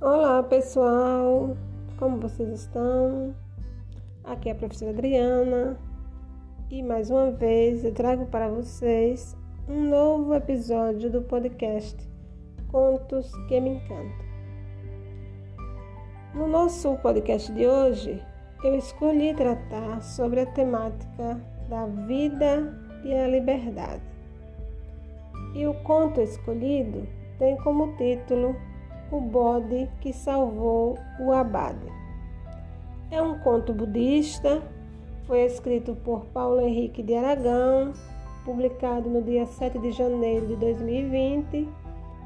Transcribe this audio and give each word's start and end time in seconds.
Olá 0.00 0.42
pessoal, 0.42 1.56
como 1.96 2.18
vocês 2.18 2.48
estão? 2.50 3.34
Aqui 4.24 4.48
é 4.48 4.52
a 4.52 4.54
professora 4.54 4.90
Adriana 4.90 5.78
e 6.70 6.82
mais 6.82 7.08
uma 7.08 7.30
vez 7.30 7.84
eu 7.84 7.92
trago 7.92 8.26
para 8.26 8.48
vocês 8.48 9.36
um 9.68 9.88
novo 9.88 10.34
episódio 10.34 11.10
do 11.10 11.22
podcast 11.22 11.96
Contos 12.68 13.32
que 13.48 13.60
Me 13.60 13.76
Encantam. 13.76 14.24
No 16.34 16.48
nosso 16.48 16.96
podcast 16.96 17.52
de 17.52 17.66
hoje, 17.66 18.20
eu 18.62 18.74
escolhi 18.76 19.34
tratar 19.34 20.02
sobre 20.02 20.40
a 20.40 20.46
temática 20.46 21.40
da 21.68 21.86
vida 21.86 22.72
e 23.04 23.14
a 23.14 23.26
liberdade. 23.26 24.02
E 25.54 25.66
o 25.66 25.74
conto 25.82 26.20
escolhido 26.20 27.06
tem 27.38 27.56
como 27.58 27.96
título 27.96 28.56
O 29.10 29.20
Bode 29.20 29.88
que 30.00 30.12
Salvou 30.12 30.98
o 31.20 31.32
Abade. 31.32 31.92
É 33.10 33.20
um 33.20 33.38
conto 33.38 33.72
budista, 33.72 34.62
foi 35.26 35.42
escrito 35.44 35.94
por 36.04 36.24
Paulo 36.26 36.60
Henrique 36.60 37.02
de 37.02 37.14
Aragão, 37.14 37.92
publicado 38.44 39.08
no 39.08 39.22
dia 39.22 39.46
7 39.46 39.78
de 39.78 39.92
janeiro 39.92 40.46
de 40.46 40.56
2020, 40.56 41.68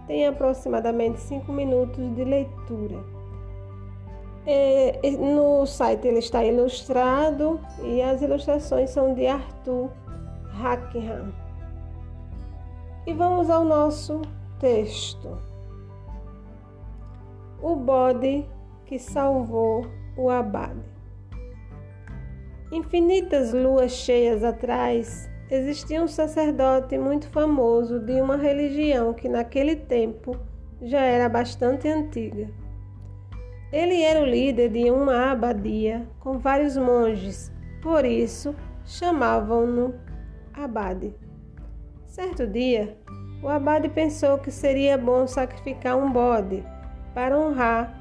tem 0.06 0.26
aproximadamente 0.26 1.20
5 1.20 1.52
minutos 1.52 2.14
de 2.14 2.24
leitura. 2.24 3.17
É, 4.50 4.98
no 5.10 5.66
site 5.66 6.08
ele 6.08 6.20
está 6.20 6.42
ilustrado 6.42 7.60
e 7.84 8.00
as 8.00 8.22
ilustrações 8.22 8.88
são 8.88 9.12
de 9.12 9.26
Arthur 9.26 9.90
Hackham. 10.58 11.34
E 13.06 13.12
vamos 13.12 13.50
ao 13.50 13.62
nosso 13.62 14.22
texto. 14.58 15.36
O 17.60 17.76
bode 17.76 18.46
que 18.86 18.98
salvou 18.98 19.84
o 20.16 20.30
abade. 20.30 20.80
Infinitas 22.72 23.52
luas 23.52 23.92
cheias 23.92 24.42
atrás, 24.42 25.28
existia 25.50 26.02
um 26.02 26.08
sacerdote 26.08 26.96
muito 26.96 27.28
famoso 27.28 28.00
de 28.00 28.18
uma 28.18 28.36
religião 28.36 29.12
que 29.12 29.28
naquele 29.28 29.76
tempo 29.76 30.34
já 30.80 31.00
era 31.00 31.28
bastante 31.28 31.86
antiga. 31.86 32.48
Ele 33.72 34.02
era 34.02 34.22
o 34.22 34.24
líder 34.24 34.70
de 34.70 34.90
uma 34.90 35.30
abadia 35.30 36.06
com 36.20 36.38
vários 36.38 36.76
monges, 36.76 37.52
por 37.82 38.04
isso 38.04 38.54
chamavam-no 38.86 39.94
abade. 40.54 41.14
Certo 42.06 42.46
dia, 42.46 42.96
o 43.42 43.48
abade 43.48 43.90
pensou 43.90 44.38
que 44.38 44.50
seria 44.50 44.96
bom 44.96 45.26
sacrificar 45.26 45.98
um 45.98 46.10
bode 46.10 46.64
para 47.14 47.38
honrar 47.38 47.94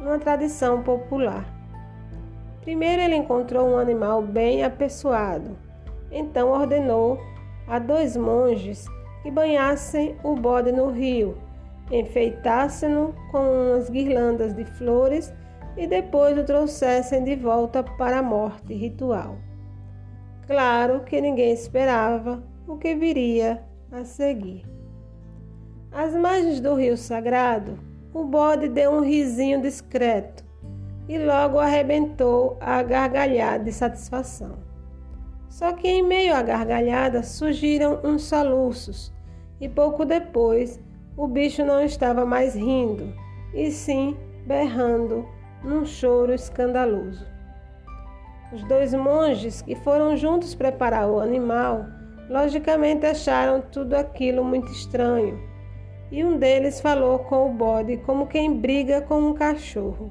uma 0.00 0.18
tradição 0.18 0.82
popular. 0.82 1.46
Primeiro 2.62 3.02
ele 3.02 3.14
encontrou 3.14 3.68
um 3.68 3.78
animal 3.78 4.22
bem 4.22 4.64
apessoado. 4.64 5.56
Então 6.10 6.50
ordenou 6.50 7.20
a 7.68 7.78
dois 7.78 8.16
monges 8.16 8.86
que 9.22 9.30
banhassem 9.30 10.16
o 10.24 10.34
bode 10.34 10.72
no 10.72 10.90
rio, 10.90 11.38
enfeitassem-no 11.90 13.14
com 13.30 13.38
umas 13.38 13.90
guirlandas 13.90 14.54
de 14.54 14.64
flores 14.64 15.32
e 15.76 15.86
depois 15.86 16.38
o 16.38 16.44
trouxessem 16.44 17.24
de 17.24 17.36
volta 17.36 17.82
para 17.82 18.18
a 18.18 18.22
morte 18.22 18.74
ritual. 18.74 19.36
Claro 20.46 21.00
que 21.00 21.20
ninguém 21.20 21.52
esperava 21.52 22.42
o 22.66 22.76
que 22.76 22.94
viria 22.94 23.62
a 23.90 24.04
seguir. 24.04 24.64
Às 25.90 26.14
margens 26.14 26.60
do 26.60 26.74
rio 26.74 26.96
sagrado, 26.96 27.78
o 28.14 28.24
bode 28.24 28.68
deu 28.68 28.92
um 28.92 29.00
risinho 29.00 29.60
discreto 29.60 30.44
e 31.08 31.18
logo 31.18 31.58
arrebentou 31.58 32.56
a 32.60 32.82
gargalhada 32.82 33.64
de 33.64 33.72
satisfação. 33.72 34.58
Só 35.48 35.72
que 35.72 35.86
em 35.86 36.02
meio 36.02 36.34
à 36.34 36.42
gargalhada 36.42 37.22
surgiram 37.22 38.00
uns 38.02 38.22
soluços, 38.22 39.12
e 39.60 39.68
pouco 39.68 40.04
depois 40.04 40.80
o 41.16 41.26
bicho 41.26 41.64
não 41.64 41.82
estava 41.82 42.24
mais 42.24 42.54
rindo, 42.54 43.12
e 43.54 43.70
sim 43.70 44.16
berrando 44.46 45.26
num 45.62 45.84
choro 45.84 46.32
escandaloso. 46.32 47.26
Os 48.52 48.62
dois 48.64 48.92
monges 48.94 49.62
que 49.62 49.74
foram 49.74 50.16
juntos 50.16 50.54
preparar 50.54 51.08
o 51.08 51.20
animal, 51.20 51.86
logicamente 52.28 53.06
acharam 53.06 53.60
tudo 53.60 53.94
aquilo 53.94 54.44
muito 54.44 54.70
estranho, 54.72 55.38
e 56.10 56.24
um 56.24 56.36
deles 56.36 56.80
falou 56.80 57.20
com 57.20 57.50
o 57.50 57.52
bode 57.52 57.96
como 57.98 58.26
quem 58.26 58.54
briga 58.54 59.00
com 59.00 59.18
um 59.18 59.34
cachorro. 59.34 60.10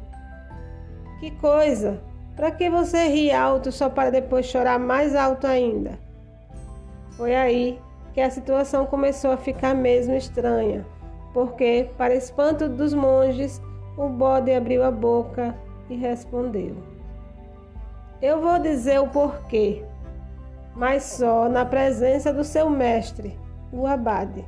Que 1.19 1.31
coisa! 1.31 2.01
Para 2.35 2.49
que 2.49 2.69
você 2.69 3.07
ri 3.07 3.31
alto 3.31 3.71
só 3.71 3.89
para 3.89 4.09
depois 4.09 4.47
chorar 4.47 4.79
mais 4.79 5.15
alto 5.15 5.45
ainda? 5.45 5.99
Foi 7.11 7.35
aí 7.35 7.79
que 8.13 8.21
a 8.21 8.29
situação 8.29 8.85
começou 8.85 9.31
a 9.31 9.37
ficar 9.37 9.75
mesmo 9.75 10.15
estranha, 10.15 10.85
porque, 11.33 11.89
para 11.97 12.15
espanto 12.15 12.67
dos 12.67 12.93
monges, 12.93 13.61
o 13.97 14.07
bode 14.07 14.53
abriu 14.53 14.83
a 14.83 14.91
boca 14.91 15.55
e 15.89 15.95
respondeu: 15.95 16.75
Eu 18.21 18.41
vou 18.41 18.59
dizer 18.59 18.99
o 18.99 19.07
porquê, 19.07 19.83
mas 20.75 21.03
só 21.03 21.47
na 21.49 21.65
presença 21.65 22.33
do 22.33 22.43
seu 22.43 22.69
mestre, 22.69 23.37
o 23.71 23.85
abade. 23.85 24.45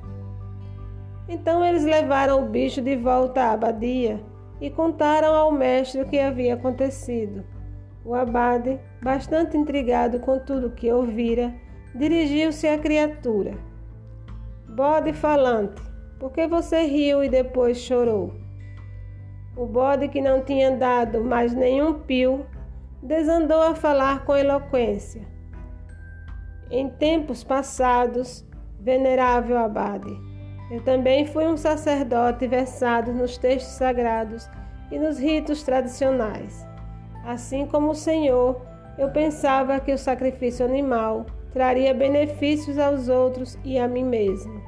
Então 1.27 1.63
eles 1.63 1.83
levaram 1.83 2.43
o 2.43 2.49
bicho 2.49 2.81
de 2.81 2.95
volta 2.95 3.43
à 3.43 3.51
abadia 3.51 4.19
e 4.59 4.69
contaram 4.69 5.33
ao 5.33 5.51
mestre 5.51 6.01
o 6.01 6.05
que 6.05 6.19
havia 6.19 6.55
acontecido. 6.55 7.43
O 8.05 8.13
abade, 8.13 8.77
bastante 9.01 9.55
intrigado 9.55 10.19
com 10.19 10.37
tudo 10.39 10.67
o 10.67 10.71
que 10.71 10.91
ouvira, 10.91 11.53
dirigiu-se 11.95 12.67
à 12.67 12.77
criatura. 12.77 13.53
Bode 14.67 15.13
falante, 15.13 15.81
por 16.19 16.31
que 16.31 16.47
você 16.47 16.83
riu 16.83 17.23
e 17.23 17.29
depois 17.29 17.77
chorou? 17.77 18.33
O 19.55 19.65
bode, 19.65 20.07
que 20.07 20.21
não 20.21 20.41
tinha 20.41 20.71
dado 20.71 21.23
mais 21.23 21.53
nenhum 21.53 21.93
pio, 21.93 22.45
desandou 23.01 23.61
a 23.61 23.75
falar 23.75 24.25
com 24.25 24.35
eloquência. 24.35 25.21
Em 26.71 26.89
tempos 26.89 27.43
passados, 27.43 28.45
venerável 28.79 29.57
abade, 29.57 30.11
eu 30.71 30.81
também 30.81 31.25
fui 31.25 31.45
um 31.45 31.55
sacerdote 31.55 32.47
versado 32.47 33.13
nos 33.13 33.37
textos 33.37 33.73
sagrados 33.73 34.49
e 34.91 34.97
nos 34.97 35.19
ritos 35.19 35.61
tradicionais. 35.61 36.65
Assim 37.23 37.67
como 37.67 37.91
o 37.91 37.95
Senhor, 37.95 38.59
eu 38.97 39.09
pensava 39.09 39.79
que 39.79 39.91
o 39.91 39.97
sacrifício 39.97 40.65
animal 40.65 41.25
traria 41.51 41.93
benefícios 41.93 42.79
aos 42.79 43.07
outros 43.07 43.57
e 43.63 43.77
a 43.77 43.87
mim 43.87 44.03
mesmo. 44.03 44.61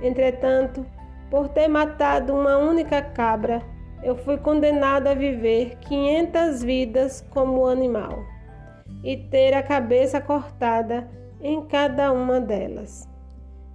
Entretanto, 0.00 0.84
por 1.30 1.48
ter 1.48 1.68
matado 1.68 2.34
uma 2.34 2.56
única 2.56 3.02
cabra, 3.02 3.62
eu 4.02 4.16
fui 4.16 4.36
condenado 4.38 5.08
a 5.08 5.14
viver 5.14 5.76
500 5.80 6.62
vidas 6.62 7.26
como 7.30 7.66
animal 7.66 8.24
e 9.02 9.16
ter 9.16 9.54
a 9.54 9.62
cabeça 9.62 10.20
cortada 10.20 11.08
em 11.40 11.62
cada 11.66 12.12
uma 12.12 12.40
delas. 12.40 13.08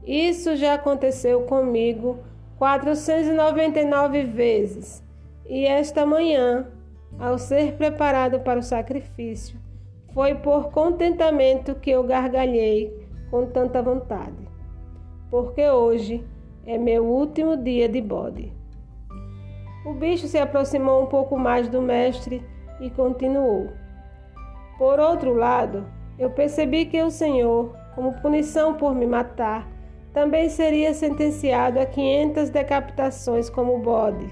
Isso 0.03 0.55
já 0.55 0.75
aconteceu 0.75 1.43
comigo 1.43 2.19
499 2.57 4.23
vezes, 4.23 5.03
e 5.47 5.65
esta 5.65 6.05
manhã, 6.05 6.67
ao 7.19 7.37
ser 7.37 7.73
preparado 7.73 8.39
para 8.39 8.59
o 8.59 8.63
sacrifício, 8.63 9.59
foi 10.13 10.35
por 10.35 10.71
contentamento 10.71 11.75
que 11.75 11.91
eu 11.91 12.03
gargalhei 12.03 13.07
com 13.29 13.46
tanta 13.46 13.81
vontade, 13.81 14.50
porque 15.31 15.67
hoje 15.69 16.23
é 16.66 16.78
meu 16.78 17.05
último 17.05 17.55
dia 17.55 17.87
de 17.87 18.01
bode. 18.01 18.51
O 19.85 19.93
bicho 19.93 20.28
se 20.28 20.37
aproximou 20.37 21.01
um 21.01 21.05
pouco 21.07 21.39
mais 21.39 21.69
do 21.69 21.81
mestre 21.81 22.45
e 22.81 22.89
continuou. 22.89 23.69
Por 24.78 24.99
outro 24.99 25.33
lado, 25.33 25.87
eu 26.19 26.29
percebi 26.29 26.85
que 26.85 27.01
o 27.01 27.09
Senhor, 27.09 27.73
como 27.95 28.22
punição 28.22 28.75
por 28.75 28.93
me 28.93 29.07
matar, 29.07 29.67
também 30.13 30.49
seria 30.49 30.93
sentenciado 30.93 31.79
a 31.79 31.85
500 31.85 32.49
decapitações 32.49 33.49
como 33.49 33.79
bode. 33.79 34.27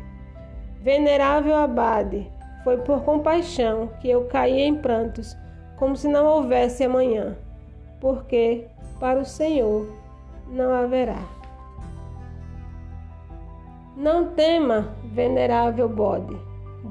Venerável 0.82 1.56
abade, 1.56 2.30
foi 2.64 2.78
por 2.78 3.04
compaixão 3.04 3.88
que 4.02 4.10
eu 4.10 4.26
caí 4.26 4.62
em 4.62 4.76
prantos, 4.76 5.36
como 5.78 5.96
se 5.96 6.10
não 6.10 6.26
houvesse 6.26 6.84
amanhã, 6.84 7.38
porque 8.02 8.68
para 9.00 9.20
o 9.20 9.26
Senhor 9.26 9.99
não 10.50 10.74
haverá. 10.74 11.20
Não 13.96 14.34
tema, 14.34 14.96
venerável 15.04 15.90
bode, 15.90 16.36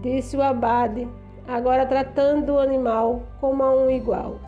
disse 0.02 0.36
o 0.36 0.42
abade, 0.42 1.08
agora 1.46 1.86
tratando 1.86 2.54
o 2.54 2.58
animal 2.58 3.22
como 3.40 3.62
a 3.62 3.74
um 3.74 3.90
igual. 3.90 4.38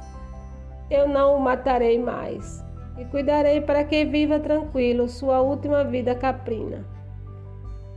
eu 0.90 1.06
não 1.06 1.36
o 1.36 1.40
matarei 1.40 1.98
mais, 1.98 2.64
e 2.98 3.04
cuidarei 3.04 3.60
para 3.60 3.84
que 3.84 4.04
viva 4.04 4.40
tranquilo 4.40 5.08
sua 5.08 5.40
última 5.40 5.84
vida 5.84 6.14
caprina. 6.14 6.84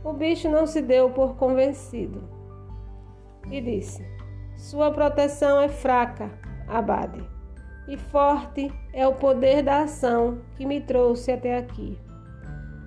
O 0.04 0.12
bicho 0.12 0.48
não 0.48 0.66
se 0.66 0.80
deu 0.80 1.10
por 1.10 1.34
convencido 1.36 2.22
e 3.50 3.60
disse: 3.60 4.06
Sua 4.56 4.90
proteção 4.90 5.60
é 5.60 5.68
fraca, 5.68 6.30
Abade, 6.68 7.22
e 7.86 7.96
forte 7.96 8.72
é 8.92 9.06
o 9.06 9.14
poder 9.14 9.62
da 9.62 9.82
ação 9.82 10.38
que 10.56 10.64
me 10.64 10.80
trouxe 10.80 11.32
até 11.32 11.58
aqui. 11.58 11.98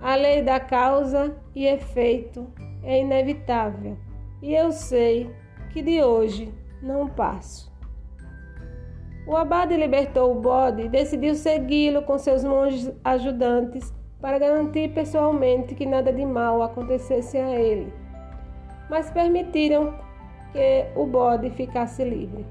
A 0.02 0.16
lei 0.16 0.42
da 0.42 0.60
causa 0.60 1.36
e 1.56 1.66
efeito 1.66 2.48
é 2.84 3.00
inevitável, 3.02 3.98
e 4.42 4.54
eu 4.54 4.72
sei 4.72 5.30
que 5.72 5.82
de 5.82 6.04
hoje 6.04 6.54
não 6.82 7.08
passo. 7.08 7.72
O 9.28 9.36
abade 9.36 9.76
libertou 9.76 10.32
o 10.32 10.40
bode 10.40 10.84
e 10.84 10.90
decidiu 10.90 11.36
segui-lo 11.36 12.02
com 12.04 12.18
seus 12.18 12.44
monges 12.44 12.92
ajudantes 13.04 13.94
para 14.22 14.40
garantir 14.40 14.94
pessoalmente 14.94 15.76
que 15.76 15.86
nada 15.86 16.14
de 16.14 16.26
mal 16.26 16.64
acontecesse 16.64 17.38
a 17.38 17.60
ele. 17.60 17.92
Mas 18.90 19.12
permitiram 19.12 19.94
que 20.54 20.86
o 20.96 21.06
bode 21.06 21.50
ficasse 21.52 22.04
livre. 22.04 22.46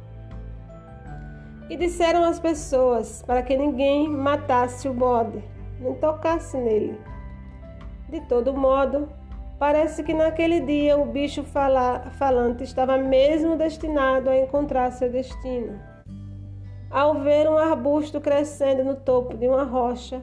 E 1.68 1.76
disseram 1.76 2.24
às 2.24 2.38
pessoas 2.38 3.22
para 3.26 3.42
que 3.42 3.56
ninguém 3.56 4.08
matasse 4.08 4.88
o 4.88 4.94
bode, 4.94 5.42
nem 5.80 5.94
tocasse 5.94 6.56
nele. 6.56 6.98
De 8.08 8.20
todo 8.22 8.54
modo, 8.54 9.08
parece 9.58 10.04
que 10.04 10.14
naquele 10.14 10.60
dia 10.60 10.96
o 10.96 11.06
bicho 11.06 11.42
fala, 11.42 12.10
falante 12.18 12.62
estava 12.62 12.96
mesmo 12.96 13.56
destinado 13.56 14.30
a 14.30 14.36
encontrar 14.36 14.92
seu 14.92 15.10
destino. 15.10 15.80
Ao 16.88 17.14
ver 17.14 17.48
um 17.48 17.58
arbusto 17.58 18.20
crescendo 18.20 18.84
no 18.84 18.94
topo 18.94 19.36
de 19.36 19.48
uma 19.48 19.64
rocha, 19.64 20.22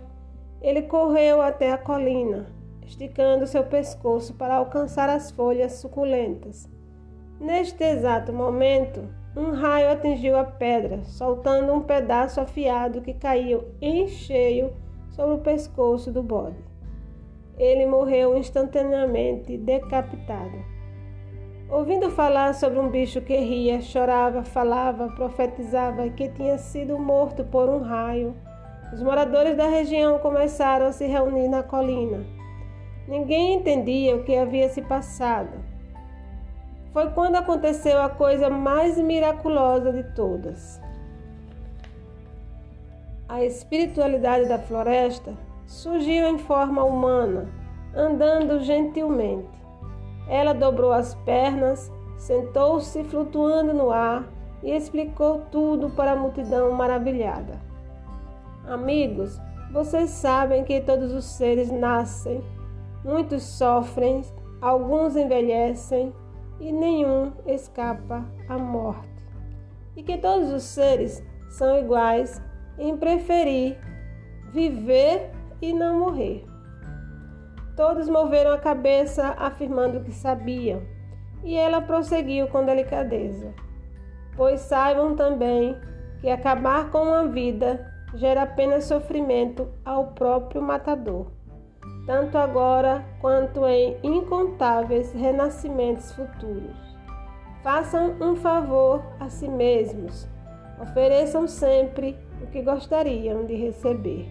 ele 0.62 0.84
correu 0.84 1.42
até 1.42 1.74
a 1.74 1.78
colina, 1.78 2.48
esticando 2.86 3.46
seu 3.46 3.66
pescoço 3.66 4.34
para 4.36 4.56
alcançar 4.56 5.10
as 5.10 5.30
folhas 5.30 5.74
suculentas. 5.74 6.70
Neste 7.38 7.84
exato 7.84 8.32
momento, 8.32 9.04
um 9.36 9.52
raio 9.52 9.92
atingiu 9.92 10.38
a 10.38 10.44
pedra, 10.44 11.04
soltando 11.04 11.74
um 11.74 11.82
pedaço 11.82 12.40
afiado 12.40 13.02
que 13.02 13.14
caiu 13.14 13.64
em 13.82 14.08
cheio 14.08 14.72
sobre 15.10 15.36
o 15.36 15.40
pescoço 15.40 16.12
do 16.12 16.22
bode. 16.22 16.58
Ele 17.58 17.86
morreu 17.86 18.38
instantaneamente, 18.38 19.58
decapitado. 19.58 20.74
Ouvindo 21.70 22.12
falar 22.12 22.54
sobre 22.54 22.78
um 22.78 22.90
bicho 22.90 23.22
que 23.22 23.36
ria, 23.36 23.82
chorava, 23.82 24.44
falava, 24.44 25.08
profetizava 25.10 26.08
que 26.10 26.30
tinha 26.30 26.58
sido 26.58 27.00
morto 27.00 27.44
por 27.44 27.68
um 27.68 27.80
raio, 27.80 28.36
os 28.94 29.02
moradores 29.02 29.58
da 29.58 29.68
região 29.68 30.20
começaram 30.20 30.86
a 30.86 30.92
se 30.92 31.08
reunir 31.08 31.48
na 31.48 31.64
colina. 31.64 32.24
Ninguém 33.08 33.56
entendia 33.56 34.16
o 34.16 34.24
que 34.24 34.36
havia 34.36 34.70
se 34.70 34.84
passado. 34.84 35.73
Foi 36.94 37.10
quando 37.10 37.38
aconteceu 37.38 38.00
a 38.00 38.08
coisa 38.08 38.52
mais 38.52 39.00
miraculosa 39.00 39.92
de 39.92 40.04
todas. 40.14 40.80
A 43.28 43.44
espiritualidade 43.44 44.48
da 44.48 44.60
floresta 44.60 45.34
surgiu 45.66 46.28
em 46.28 46.38
forma 46.38 46.84
humana, 46.84 47.50
andando 47.96 48.60
gentilmente. 48.60 49.50
Ela 50.30 50.54
dobrou 50.54 50.94
as 50.94 51.16
pernas, 51.16 51.92
sentou-se 52.16 53.04
flutuando 53.06 53.74
no 53.74 53.90
ar 53.90 54.32
e 54.62 54.70
explicou 54.70 55.42
tudo 55.52 55.90
para 55.90 56.12
a 56.12 56.16
multidão 56.16 56.72
maravilhada. 56.74 57.60
Amigos, 58.68 59.42
vocês 59.72 60.12
sabem 60.12 60.64
que 60.64 60.80
todos 60.80 61.12
os 61.12 61.26
seres 61.26 61.72
nascem, 61.72 62.44
muitos 63.04 63.42
sofrem, 63.42 64.22
alguns 64.62 65.16
envelhecem 65.16 66.14
e 66.64 66.72
nenhum 66.72 67.34
escapa 67.46 68.26
à 68.48 68.58
morte. 68.58 69.08
E 69.96 70.02
que 70.02 70.18
todos 70.18 70.52
os 70.52 70.64
seres 70.64 71.24
são 71.50 71.78
iguais 71.78 72.42
em 72.80 72.98
preferir 72.98 73.78
viver 74.54 75.32
e 75.60 75.74
não 75.74 76.00
morrer. 76.00 76.46
Todos 77.76 78.08
moveram 78.08 78.52
a 78.52 78.60
cabeça 78.60 79.36
afirmando 79.38 80.02
que 80.02 80.12
sabiam, 80.12 80.84
e 81.44 81.56
ela 81.56 81.82
prosseguiu 81.82 82.48
com 82.48 82.64
delicadeza. 82.64 83.52
Pois 84.38 84.62
saibam 84.62 85.16
também 85.16 85.76
que 86.22 86.30
acabar 86.30 86.92
com 86.92 87.00
uma 87.00 87.28
vida 87.28 87.92
gera 88.14 88.44
apenas 88.44 88.86
sofrimento 88.86 89.68
ao 89.84 90.12
próprio 90.12 90.62
matador, 90.62 91.28
tanto 92.06 92.38
agora 92.38 93.04
quanto 93.22 93.66
em 93.66 93.98
incontáveis 94.04 95.14
renascimentos 95.14 96.12
futuros. 96.12 96.76
Façam 97.64 98.16
um 98.20 98.36
favor 98.36 99.02
a 99.20 99.30
si 99.30 99.48
mesmos, 99.48 100.28
ofereçam 100.82 101.48
sempre 101.48 102.18
o 102.42 102.48
que 102.48 102.62
gostariam 102.62 103.46
de 103.46 103.56
receber. 103.56 104.30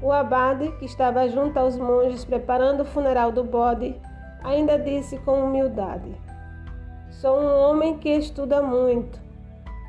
O 0.00 0.12
abade, 0.12 0.70
que 0.78 0.84
estava 0.84 1.28
junto 1.28 1.58
aos 1.58 1.76
monges 1.76 2.24
preparando 2.24 2.82
o 2.82 2.84
funeral 2.84 3.32
do 3.32 3.44
bode, 3.44 4.00
ainda 4.42 4.78
disse 4.78 5.18
com 5.18 5.44
humildade: 5.44 6.12
Sou 7.10 7.40
um 7.40 7.60
homem 7.60 7.98
que 7.98 8.08
estuda 8.08 8.62
muito, 8.62 9.20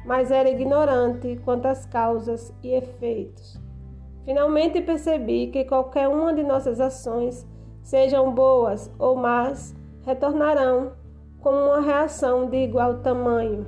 mas 0.06 0.32
era 0.32 0.50
ignorante 0.50 1.40
quanto 1.44 1.68
às 1.68 1.86
causas 1.86 2.54
e 2.64 2.74
efeitos. 2.74 3.63
Finalmente 4.26 4.82
percebi 4.82 5.48
que 5.48 5.66
qualquer 5.66 6.08
uma 6.08 6.34
de 6.34 6.44
nossas 6.44 6.80
ações, 6.80 7.48
sejam 7.82 8.34
boas 8.34 8.92
ou 8.98 9.16
más, 9.16 9.76
retornarão 10.06 10.94
como 11.42 11.58
uma 11.58 11.82
reação 11.82 12.50
de 12.50 12.58
igual 12.58 13.00
tamanho. 13.00 13.66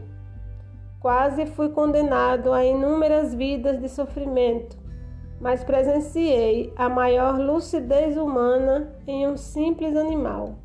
Quase 1.00 1.46
fui 1.46 1.70
condenado 1.70 2.54
a 2.54 2.64
inúmeras 2.64 3.34
vidas 3.34 3.80
de 3.80 3.90
sofrimento 3.90 4.86
mas 5.40 5.64
presenciei 5.64 6.74
a 6.76 6.88
maior 6.88 7.40
lucidez 7.40 8.18
humana 8.18 8.94
em 9.06 9.28
um 9.28 9.38
simples 9.38 9.96
animal. 9.96 10.56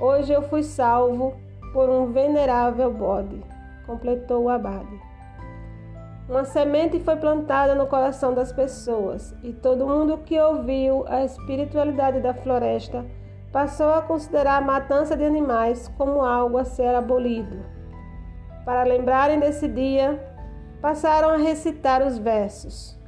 Hoje 0.00 0.32
eu 0.32 0.42
fui 0.42 0.62
salvo 0.62 1.34
por 1.72 1.88
um 1.88 2.12
venerável 2.12 2.92
bode, 2.92 3.42
completou 3.86 4.44
o 4.44 4.48
abade. 4.48 5.07
Uma 6.28 6.44
semente 6.44 7.00
foi 7.00 7.16
plantada 7.16 7.74
no 7.74 7.86
coração 7.86 8.34
das 8.34 8.52
pessoas 8.52 9.34
e 9.42 9.50
todo 9.50 9.86
mundo 9.86 10.18
que 10.18 10.38
ouviu 10.38 11.06
a 11.08 11.24
espiritualidade 11.24 12.20
da 12.20 12.34
floresta 12.34 13.06
passou 13.50 13.94
a 13.94 14.02
considerar 14.02 14.58
a 14.58 14.60
matança 14.60 15.16
de 15.16 15.24
animais 15.24 15.88
como 15.96 16.22
algo 16.22 16.58
a 16.58 16.64
ser 16.64 16.94
abolido. 16.94 17.64
Para 18.62 18.82
lembrarem 18.82 19.40
desse 19.40 19.66
dia, 19.66 20.22
passaram 20.82 21.30
a 21.30 21.38
recitar 21.38 22.06
os 22.06 22.18
versos. 22.18 22.98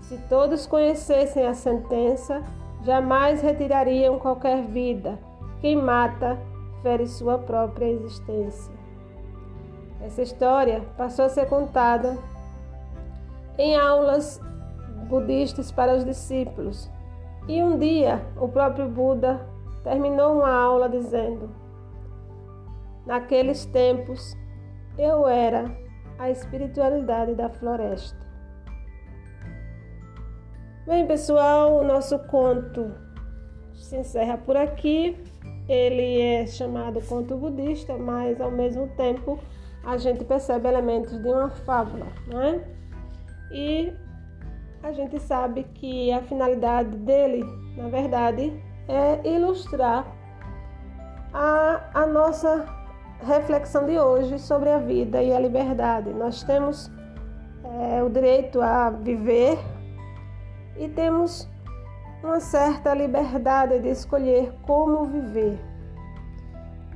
Se 0.00 0.16
todos 0.30 0.66
conhecessem 0.66 1.46
a 1.46 1.52
sentença, 1.52 2.42
jamais 2.82 3.42
retirariam 3.42 4.18
qualquer 4.18 4.62
vida. 4.62 5.18
Quem 5.60 5.76
mata, 5.76 6.38
fere 6.82 7.06
sua 7.06 7.36
própria 7.36 7.86
existência. 7.86 8.81
Essa 10.02 10.22
história 10.22 10.82
passou 10.96 11.24
a 11.24 11.28
ser 11.28 11.46
contada 11.46 12.18
em 13.56 13.76
aulas 13.76 14.40
budistas 15.08 15.70
para 15.70 15.94
os 15.94 16.04
discípulos. 16.04 16.90
E 17.48 17.62
um 17.62 17.78
dia 17.78 18.20
o 18.36 18.48
próprio 18.48 18.88
Buda 18.88 19.46
terminou 19.84 20.38
uma 20.38 20.52
aula 20.52 20.88
dizendo: 20.88 21.50
Naqueles 23.06 23.64
tempos 23.66 24.36
eu 24.98 25.26
era 25.26 25.70
a 26.18 26.30
espiritualidade 26.30 27.34
da 27.34 27.48
floresta. 27.48 28.20
Bem, 30.86 31.06
pessoal, 31.06 31.78
o 31.78 31.84
nosso 31.84 32.18
conto 32.26 32.92
se 33.74 33.96
encerra 33.96 34.36
por 34.36 34.56
aqui. 34.56 35.16
Ele 35.68 36.20
é 36.20 36.46
chamado 36.46 37.00
conto 37.02 37.36
budista, 37.36 37.96
mas 37.96 38.40
ao 38.40 38.50
mesmo 38.50 38.88
tempo 38.96 39.38
a 39.84 39.96
gente 39.96 40.24
percebe 40.24 40.68
elementos 40.68 41.18
de 41.20 41.28
uma 41.28 41.50
fábula, 41.50 42.06
né? 42.26 42.62
E 43.50 43.92
a 44.82 44.92
gente 44.92 45.18
sabe 45.20 45.64
que 45.74 46.12
a 46.12 46.22
finalidade 46.22 46.96
dele, 46.98 47.44
na 47.76 47.88
verdade, 47.88 48.52
é 48.88 49.28
ilustrar 49.28 50.06
a, 51.32 51.90
a 51.94 52.06
nossa 52.06 52.66
reflexão 53.24 53.86
de 53.86 53.98
hoje 53.98 54.38
sobre 54.38 54.70
a 54.70 54.78
vida 54.78 55.22
e 55.22 55.32
a 55.32 55.38
liberdade. 55.38 56.10
Nós 56.10 56.42
temos 56.42 56.90
é, 57.80 58.02
o 58.02 58.08
direito 58.08 58.60
a 58.60 58.90
viver 58.90 59.58
e 60.76 60.88
temos 60.88 61.48
uma 62.22 62.40
certa 62.40 62.94
liberdade 62.94 63.78
de 63.80 63.88
escolher 63.88 64.52
como 64.62 65.04
viver. 65.04 65.58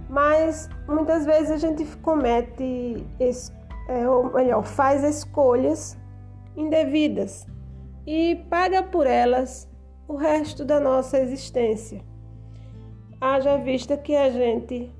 Mas 0.08 0.68
muitas 0.86 1.26
vezes 1.26 1.50
a 1.50 1.56
gente 1.56 1.84
comete 1.98 3.04
é, 3.88 4.08
ou 4.08 4.32
melhor, 4.32 4.64
faz 4.64 5.02
escolhas 5.04 5.96
indevidas 6.56 7.46
e 8.06 8.36
paga 8.48 8.82
por 8.82 9.06
elas 9.06 9.68
o 10.08 10.16
resto 10.16 10.64
da 10.64 10.78
nossa 10.78 11.18
existência. 11.18 12.00
Haja 13.20 13.56
vista 13.56 13.96
que 13.96 14.14
a 14.14 14.30
gente 14.30 14.92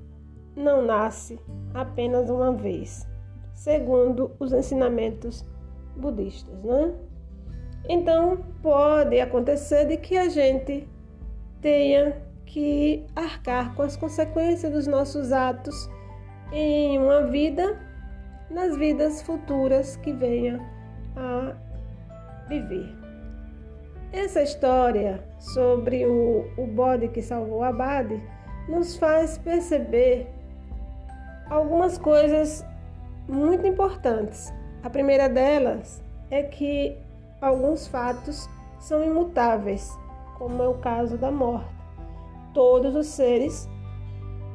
não 0.55 0.81
nasce 0.81 1.39
apenas 1.73 2.29
uma 2.29 2.51
vez, 2.51 3.07
segundo 3.53 4.31
os 4.39 4.51
ensinamentos 4.51 5.45
budistas, 5.95 6.63
né? 6.63 6.93
Então, 7.89 8.39
pode 8.61 9.19
acontecer 9.19 9.85
de 9.85 9.97
que 9.97 10.17
a 10.17 10.27
gente 10.27 10.87
tenha 11.61 12.21
que 12.47 13.05
arcar 13.15 13.75
com 13.75 13.83
as 13.83 13.95
consequências 13.95 14.71
dos 14.71 14.87
nossos 14.87 15.31
atos 15.31 15.89
em 16.51 16.97
uma 16.97 17.27
vida, 17.27 17.77
nas 18.49 18.75
vidas 18.77 19.21
futuras 19.21 19.97
que 19.97 20.11
venha 20.11 20.59
a 21.15 21.53
viver. 22.47 22.95
Essa 24.11 24.41
história 24.41 25.23
sobre 25.37 26.05
o, 26.05 26.45
o 26.57 26.65
bode 26.65 27.09
que 27.09 27.21
salvou 27.21 27.63
Abade 27.63 28.21
nos 28.67 28.97
faz 28.97 29.37
perceber 29.37 30.27
algumas 31.49 31.97
coisas 31.97 32.65
muito 33.27 33.67
importantes. 33.67 34.53
A 34.81 34.89
primeira 34.89 35.27
delas 35.27 36.01
é 36.31 36.43
que 36.43 36.97
alguns 37.41 37.87
fatos 37.87 38.49
são 38.79 39.03
imutáveis, 39.03 39.91
como 40.37 40.63
é 40.63 40.67
o 40.67 40.75
caso 40.75 41.17
da 41.17 41.29
morte. 41.29 41.76
Todos 42.57 42.95
os 42.95 43.05
seres 43.05 43.69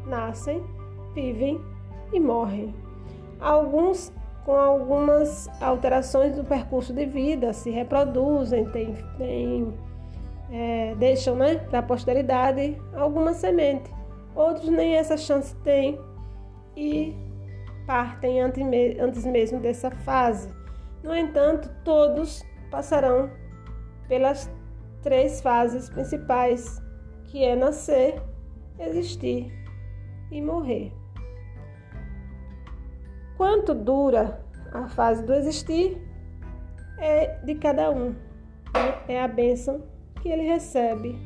nascem, 0.04 0.60
vivem 1.14 1.60
e 2.12 2.18
morrem. 2.18 2.74
Alguns 3.38 4.12
com 4.44 4.56
algumas 4.56 5.48
alterações 5.62 6.34
do 6.34 6.42
percurso 6.42 6.92
de 6.92 7.06
vida, 7.06 7.52
se 7.52 7.70
reproduzem, 7.70 8.68
tem, 8.72 9.72
é, 10.50 10.96
deixam 10.96 11.36
né, 11.36 11.58
para 11.58 11.78
a 11.78 11.82
posteridade 11.84 12.76
alguma 12.92 13.34
semente. 13.34 13.88
Outros 14.34 14.68
nem 14.68 14.96
essa 14.96 15.16
chance 15.16 15.54
têm 15.62 15.96
e 16.76 17.14
partem 17.86 18.40
antes 18.40 19.24
mesmo 19.24 19.60
dessa 19.60 19.92
fase. 19.92 20.52
No 21.04 21.14
entanto, 21.14 21.70
todos 21.84 22.42
passarão 22.68 23.30
pelas 24.08 24.50
três 25.02 25.40
fases 25.40 25.88
principais, 25.88 26.82
que 27.32 27.42
é 27.42 27.56
nascer, 27.56 28.20
existir 28.78 29.50
e 30.30 30.38
morrer. 30.42 30.92
Quanto 33.38 33.74
dura 33.74 34.44
a 34.70 34.86
fase 34.86 35.24
do 35.24 35.32
existir 35.32 35.96
é 36.98 37.38
de 37.42 37.54
cada 37.54 37.90
um, 37.90 38.10
né? 38.10 38.98
é 39.08 39.22
a 39.22 39.26
bênção 39.26 39.82
que 40.20 40.28
ele 40.28 40.42
recebe 40.42 41.18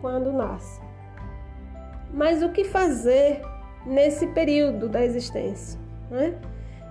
quando 0.00 0.32
nasce. 0.32 0.80
Mas 2.12 2.42
o 2.42 2.50
que 2.50 2.64
fazer 2.64 3.40
nesse 3.86 4.26
período 4.26 4.88
da 4.88 5.04
existência? 5.04 5.78
Né? 6.10 6.36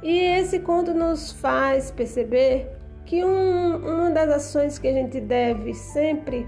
E 0.01 0.17
esse 0.17 0.59
conto 0.59 0.93
nos 0.93 1.33
faz 1.33 1.91
perceber 1.91 2.71
que 3.05 3.25
um, 3.25 3.75
uma 3.75 4.09
das 4.09 4.29
ações 4.29 4.79
que 4.79 4.87
a 4.87 4.93
gente 4.93 5.19
deve 5.19 5.73
sempre 5.73 6.47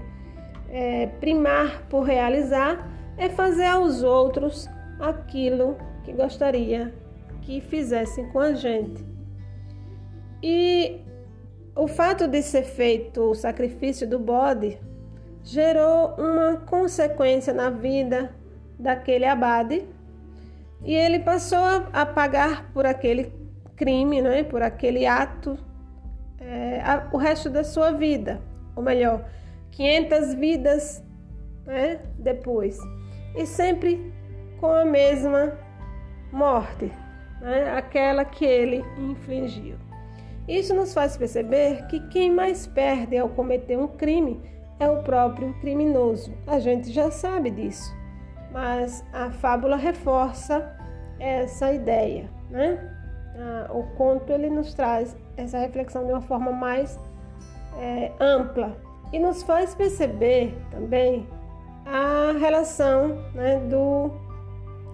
é, 0.70 1.06
primar 1.20 1.82
por 1.88 2.02
realizar 2.02 2.88
é 3.18 3.28
fazer 3.28 3.66
aos 3.66 4.02
outros 4.02 4.68
aquilo 4.98 5.76
que 6.04 6.12
gostaria 6.12 6.94
que 7.42 7.60
fizessem 7.60 8.28
com 8.30 8.38
a 8.38 8.54
gente. 8.54 9.04
E 10.42 11.00
o 11.74 11.86
fato 11.86 12.26
de 12.26 12.42
ser 12.42 12.62
feito 12.62 13.22
o 13.22 13.34
sacrifício 13.34 14.08
do 14.08 14.18
bode 14.18 14.78
gerou 15.42 16.14
uma 16.16 16.56
consequência 16.58 17.52
na 17.52 17.70
vida 17.70 18.34
daquele 18.78 19.24
abade 19.24 19.86
e 20.82 20.94
ele 20.94 21.18
passou 21.18 21.58
a, 21.92 22.06
pagar 22.06 22.70
por 22.72 22.86
aquele 22.86 23.32
crime, 23.76 24.22
né, 24.22 24.42
por 24.42 24.62
aquele 24.62 25.06
ato, 25.06 25.58
é, 26.38 26.80
a, 26.80 27.08
o 27.12 27.18
resto 27.18 27.50
da 27.50 27.62
sua 27.62 27.92
vida, 27.92 28.40
ou 28.74 28.82
melhor, 28.82 29.24
500 29.72 30.34
vidas 30.34 31.04
né, 31.64 32.00
depois, 32.18 32.78
e 33.36 33.46
sempre 33.46 34.12
com 34.58 34.66
a 34.66 34.84
mesma 34.84 35.58
morte 36.32 36.92
né, 37.40 37.70
aquela 37.76 38.24
que 38.24 38.44
ele 38.44 38.84
infligiu. 38.98 39.76
Isso 40.48 40.74
nos 40.74 40.92
faz 40.92 41.16
perceber 41.16 41.86
que 41.86 42.00
quem 42.08 42.30
mais 42.30 42.66
perde 42.66 43.16
ao 43.16 43.28
cometer 43.28 43.78
um 43.78 43.86
crime 43.86 44.40
é 44.78 44.88
o 44.88 45.02
próprio 45.02 45.54
criminoso. 45.60 46.34
A 46.46 46.58
gente 46.58 46.90
já 46.90 47.10
sabe 47.10 47.50
disso, 47.50 47.94
mas 48.50 49.04
a 49.12 49.30
fábula 49.30 49.76
reforça 49.76 50.76
essa 51.18 51.72
ideia, 51.72 52.28
né? 52.50 52.96
o 53.70 53.82
conto 53.96 54.32
ele 54.32 54.50
nos 54.50 54.74
traz 54.74 55.16
essa 55.36 55.58
reflexão 55.58 56.04
de 56.04 56.12
uma 56.12 56.20
forma 56.20 56.52
mais 56.52 56.98
é, 57.78 58.12
ampla 58.20 58.76
e 59.12 59.18
nos 59.18 59.42
faz 59.42 59.74
perceber 59.74 60.56
também 60.70 61.26
a 61.84 62.32
relação 62.38 63.18
né, 63.34 63.58
do, 63.68 64.10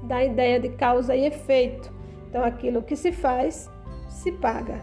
da 0.04 0.24
ideia 0.24 0.58
de 0.58 0.70
causa 0.70 1.14
e 1.14 1.26
efeito 1.26 1.96
então, 2.36 2.44
aquilo 2.44 2.82
que 2.82 2.94
se 2.94 3.12
faz, 3.12 3.70
se 4.10 4.30
paga. 4.30 4.78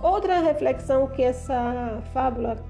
Outra 0.00 0.38
reflexão 0.38 1.08
que 1.08 1.20
essa 1.20 2.00
fábula, 2.12 2.64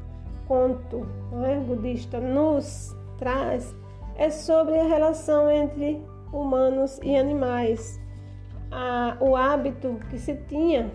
conto 0.47 1.07
é, 1.45 1.61
budista, 1.61 2.19
nos 2.19 2.97
traz 3.19 3.75
é 4.17 4.31
sobre 4.31 4.79
a 4.79 4.85
relação 4.85 5.51
entre 5.51 6.03
humanos 6.33 6.99
e 7.03 7.15
animais. 7.15 8.01
A, 8.71 9.19
o 9.21 9.37
hábito 9.37 10.01
que 10.09 10.19
se 10.19 10.35
tinha 10.47 10.91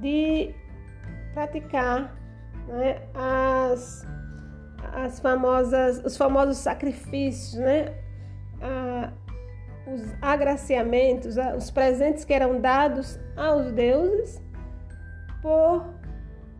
de 0.00 0.52
praticar 1.34 2.16
né, 2.68 3.02
as, 3.14 4.06
as 4.92 5.20
famosas, 5.20 6.02
os 6.04 6.16
famosos 6.16 6.58
sacrifícios, 6.58 7.54
né? 7.54 7.92
A, 8.60 9.12
os 9.86 10.14
agraciamentos, 10.22 11.36
os 11.56 11.70
presentes 11.70 12.24
que 12.24 12.32
eram 12.32 12.60
dados 12.60 13.20
aos 13.36 13.70
deuses 13.72 14.42
por 15.42 15.84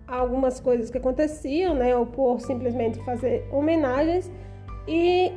algumas 0.06 0.60
coisas 0.60 0.90
que 0.90 0.98
aconteciam, 0.98 1.74
né, 1.74 1.96
ou 1.96 2.04
por 2.04 2.40
simplesmente 2.40 3.02
fazer 3.04 3.48
homenagens, 3.50 4.30
e 4.86 5.32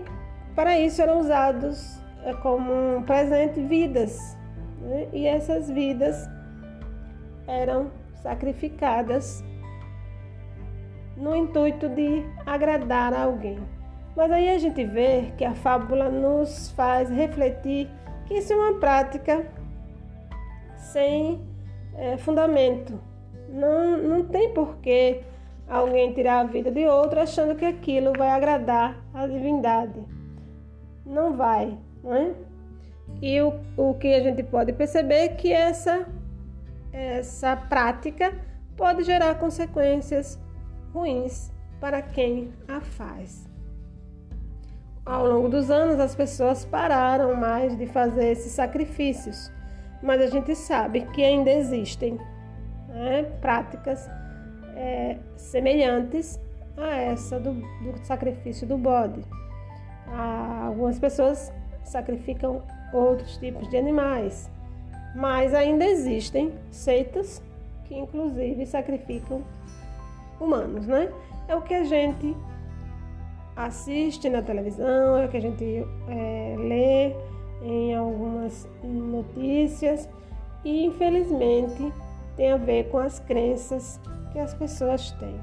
para 0.53 0.77
isso 0.77 1.01
eram 1.01 1.19
usados 1.21 2.01
é, 2.23 2.33
como 2.33 2.97
um 2.97 3.03
presente 3.03 3.61
vidas, 3.61 4.37
né, 4.81 5.07
e 5.13 5.25
essas 5.25 5.69
vidas 5.69 6.29
eram 7.47 7.89
sacrificadas 8.21 9.41
no 11.17 11.35
intuito 11.35 11.89
de 11.89 12.23
agradar 12.45 13.13
a 13.13 13.23
alguém. 13.23 13.59
Mas 14.15 14.31
aí 14.31 14.49
a 14.49 14.57
gente 14.57 14.83
vê 14.83 15.33
que 15.37 15.43
a 15.43 15.53
fábula 15.53 16.09
nos 16.09 16.71
faz 16.71 17.09
refletir 17.09 17.89
que 18.25 18.35
isso 18.35 18.53
é 18.53 18.55
uma 18.55 18.79
prática 18.79 19.45
sem 20.75 21.41
é, 21.95 22.17
fundamento. 22.17 22.99
Não, 23.49 23.97
não 23.97 24.23
tem 24.23 24.53
porquê 24.53 25.21
alguém 25.67 26.13
tirar 26.13 26.39
a 26.39 26.43
vida 26.43 26.71
de 26.71 26.85
outro 26.87 27.19
achando 27.19 27.55
que 27.55 27.65
aquilo 27.65 28.13
vai 28.17 28.29
agradar 28.29 28.97
a 29.13 29.27
divindade. 29.27 29.99
Não 31.05 31.35
vai, 31.35 31.77
não 32.03 32.13
é? 32.13 32.33
E 33.21 33.41
o, 33.41 33.53
o 33.77 33.93
que 33.93 34.13
a 34.13 34.19
gente 34.19 34.43
pode 34.43 34.73
perceber 34.73 35.15
é 35.15 35.27
que 35.29 35.51
essa, 35.51 36.05
essa 36.91 37.55
prática 37.55 38.33
pode 38.75 39.03
gerar 39.03 39.35
consequências 39.35 40.39
ruins 40.93 41.51
para 41.79 42.01
quem 42.01 42.51
a 42.67 42.81
faz. 42.81 43.47
Ao 45.05 45.25
longo 45.25 45.47
dos 45.47 45.71
anos, 45.71 45.99
as 45.99 46.15
pessoas 46.15 46.65
pararam 46.65 47.33
mais 47.35 47.77
de 47.77 47.85
fazer 47.87 48.31
esses 48.31 48.51
sacrifícios, 48.51 49.51
mas 50.03 50.21
a 50.21 50.27
gente 50.27 50.53
sabe 50.53 51.01
que 51.13 51.23
ainda 51.23 51.49
existem 51.49 52.17
né, 52.89 53.23
práticas 53.39 54.09
é, 54.75 55.17
semelhantes 55.35 56.39
a 56.75 56.95
essa 56.95 57.39
do, 57.39 57.53
do 57.53 58.05
sacrifício 58.05 58.67
do 58.67 58.77
bode. 58.77 59.23
Ah, 60.07 60.65
algumas 60.67 60.99
pessoas 60.99 61.51
sacrificam 61.83 62.63
outros 62.93 63.37
tipos 63.37 63.69
de 63.69 63.77
animais, 63.77 64.49
mas 65.15 65.53
ainda 65.53 65.85
existem 65.85 66.53
seitas 66.69 67.41
que, 67.85 67.95
inclusive, 67.95 68.65
sacrificam 68.65 69.41
humanos, 70.39 70.87
né? 70.87 71.11
É 71.47 71.55
o 71.55 71.61
que 71.61 71.73
a 71.73 71.83
gente 71.83 72.35
assiste 73.55 74.29
na 74.29 74.41
televisão, 74.41 75.17
é 75.17 75.25
o 75.25 75.29
que 75.29 75.37
a 75.37 75.41
gente 75.41 75.85
é, 76.09 76.55
lê 76.57 77.15
em 77.61 77.95
algumas 77.95 78.69
notícias 78.83 80.07
e 80.63 80.85
infelizmente 80.85 81.91
tem 82.35 82.51
a 82.51 82.57
ver 82.57 82.89
com 82.89 82.99
as 82.99 83.19
crenças 83.19 83.99
que 84.31 84.39
as 84.39 84.53
pessoas 84.53 85.11
têm. 85.13 85.39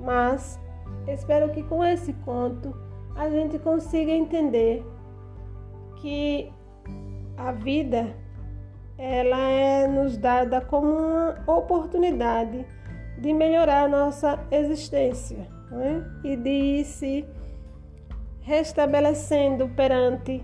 Mas 0.00 0.58
espero 1.06 1.50
que 1.50 1.62
com 1.62 1.84
esse 1.84 2.12
conto 2.24 2.74
a 3.14 3.28
gente 3.28 3.58
consiga 3.58 4.10
entender 4.10 4.84
que 5.96 6.50
a 7.36 7.52
vida 7.52 8.14
ela 8.98 9.38
é 9.38 9.86
nos 9.86 10.16
dada 10.16 10.60
como 10.60 10.86
uma 10.88 11.38
oportunidade 11.46 12.64
de 13.18 13.32
melhorar 13.32 13.84
a 13.84 13.88
nossa 13.88 14.38
existência 14.50 15.48
né? 15.70 16.04
e 16.24 16.36
de 16.36 16.50
ir 16.50 16.84
se 16.84 17.24
restabelecendo 18.40 19.68
perante 19.70 20.42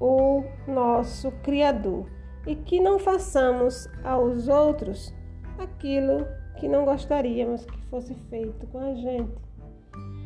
o 0.00 0.42
nosso 0.66 1.30
Criador 1.42 2.06
e 2.46 2.56
que 2.56 2.80
não 2.80 2.98
façamos 2.98 3.88
aos 4.02 4.48
outros 4.48 5.14
aquilo 5.58 6.26
que 6.56 6.68
não 6.68 6.84
gostaríamos 6.84 7.64
que 7.64 7.78
fosse 7.86 8.14
feito 8.28 8.66
com 8.68 8.78
a 8.78 8.94
gente. 8.94 9.32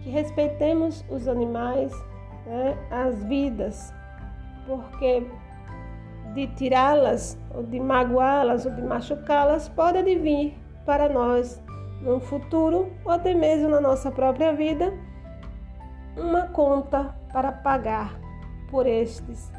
Que 0.03 0.11
respeitemos 0.11 1.05
os 1.11 1.29
animais, 1.29 1.93
né, 2.47 2.77
as 2.91 3.23
vidas, 3.25 3.93
porque 4.67 5.27
de 6.35 6.47
tirá-las, 6.49 7.39
ou 7.55 7.63
de 7.63 7.81
magoá-las, 7.81 8.67
ou 8.67 8.73
de 8.73 8.83
machucá-las, 8.83 9.69
pode 9.69 9.99
advir 9.99 10.55
para 10.85 11.09
nós 11.09 11.61
no 12.01 12.21
futuro, 12.21 12.93
ou 13.05 13.13
até 13.13 13.35
mesmo 13.35 13.69
na 13.69 13.81
nossa 13.81 14.11
própria 14.11 14.53
vida, 14.53 14.93
uma 16.17 16.49
conta 16.49 17.15
para 17.33 17.53
pagar 17.53 18.19
por 18.71 18.87
estes 18.87 19.51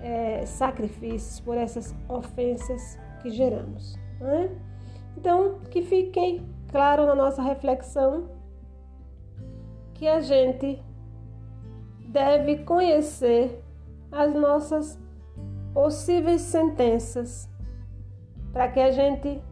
é, 0.00 0.44
sacrifícios, 0.46 1.40
por 1.40 1.56
essas 1.56 1.94
ofensas 2.08 2.98
que 3.20 3.30
geramos. 3.30 3.96
Né? 4.20 4.50
Então, 5.16 5.60
que 5.70 5.82
fiquem 5.82 6.46
claro 6.70 7.06
na 7.06 7.14
nossa 7.14 7.42
reflexão 7.42 8.28
que 9.94 10.06
a 10.06 10.20
gente 10.20 10.82
deve 12.08 12.58
conhecer 12.58 13.62
as 14.12 14.34
nossas 14.34 14.98
possíveis 15.72 16.42
sentenças 16.42 17.48
para 18.52 18.68
que 18.68 18.80
a 18.80 18.90
gente 18.90 19.42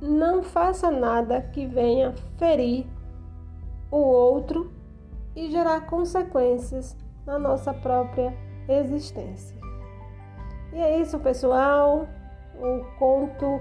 não 0.00 0.42
faça 0.42 0.90
nada 0.90 1.40
que 1.40 1.66
venha 1.66 2.14
ferir 2.36 2.86
o 3.90 3.96
outro 3.96 4.72
e 5.34 5.50
gerar 5.50 5.82
consequências 5.82 6.96
na 7.26 7.38
nossa 7.38 7.72
própria 7.74 8.34
existência. 8.68 9.56
E 10.72 10.80
é 10.80 11.00
isso, 11.00 11.18
pessoal. 11.18 12.06
O 12.60 12.84
conto 12.98 13.60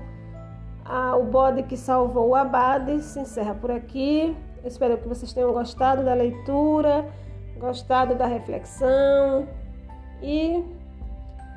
O 1.20 1.24
Bode 1.24 1.64
que 1.64 1.78
Salvou 1.78 2.30
o 2.30 2.36
Abade 2.36 3.02
se 3.02 3.20
encerra 3.20 3.56
por 3.56 3.72
aqui. 3.72 4.36
espero 4.64 4.98
que 4.98 5.08
vocês 5.08 5.34
tenham 5.34 5.54
gostado 5.54 6.04
da 6.04 6.14
leitura, 6.14 7.06
gostado 7.60 8.16
da 8.16 8.26
reflexão. 8.26 9.48
E 10.22 10.64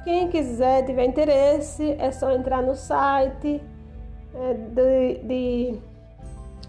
quem 0.04 0.28
quiser, 0.28 0.84
tiver 0.84 1.04
interesse, 1.04 1.96
é 1.98 2.10
só 2.10 2.30
entrar 2.30 2.62
no 2.62 2.74
site 2.74 3.62
de, 4.72 5.18
de 5.24 5.78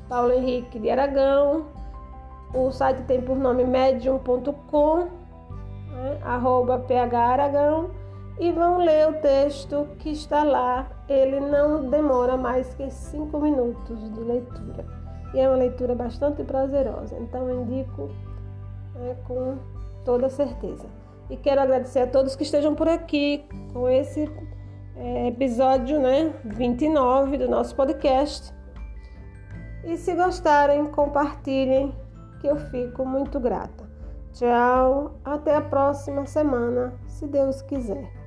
Paulo 0.10 0.34
Henrique 0.34 0.80
de 0.80 0.90
Aragão. 0.90 1.66
O 2.54 2.72
site 2.72 3.04
tem 3.04 3.22
por 3.22 3.38
nome 3.38 3.64
medium.com, 3.64 4.98
né, 4.98 6.20
arroba 6.24 6.84
pharagão 6.88 7.92
e 8.40 8.52
vão 8.52 8.80
ler 8.80 9.08
o 9.08 9.14
texto 9.22 9.88
que 10.00 10.10
está 10.10 10.44
lá. 10.44 10.90
Ele 11.08 11.40
não 11.40 11.90
demora 11.90 12.36
mais 12.36 12.74
que 12.74 12.90
cinco 12.90 13.40
minutos 13.40 14.14
de 14.14 14.20
leitura 14.20 15.02
e 15.34 15.40
é 15.40 15.48
uma 15.48 15.58
leitura 15.58 15.96
bastante 15.96 16.44
prazerosa. 16.44 17.16
Então 17.18 17.50
indico 17.50 18.10
né, 18.96 19.16
com 19.28 19.58
toda 20.04 20.30
certeza. 20.30 20.86
E 21.30 21.38
quero 21.38 21.62
agradecer 21.62 22.00
a 22.00 22.08
todos 22.08 22.36
que 22.36 22.44
estejam 22.44 22.76
por 22.76 22.88
aqui 22.88 23.46
com 23.72 23.88
esse 23.88 24.30
é, 24.96 25.28
episódio 25.28 26.00
né, 26.00 26.34
29 26.46 27.38
do 27.38 27.50
nosso 27.50 27.76
podcast. 27.76 28.54
E 29.84 29.98
se 29.98 30.14
gostarem, 30.16 30.86
compartilhem, 30.88 31.96
que 32.40 32.48
eu 32.48 32.58
fico 32.58 33.06
muito 33.06 33.40
grata. 33.40 33.90
Tchau, 34.34 35.20
até 35.26 35.56
a 35.56 35.62
próxima 35.62 36.26
semana, 36.26 36.94
se 37.08 37.28
Deus 37.28 37.62
quiser. 37.62 38.21